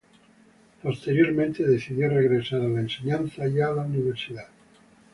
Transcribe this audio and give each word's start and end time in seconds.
Posteriormente 0.81 1.61
decidió 1.63 2.09
regresar 2.09 2.61
a 2.61 2.67
la 2.67 2.79
enseñanza 2.79 3.47
y 3.47 3.61
a 3.61 3.69
la 3.69 3.83
universidad. 3.83 4.47